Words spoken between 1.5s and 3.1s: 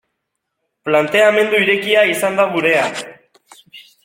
irekia izan da gurea.